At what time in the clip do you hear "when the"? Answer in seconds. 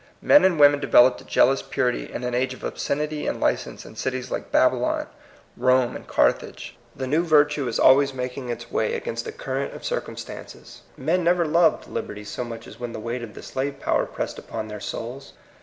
12.79-12.99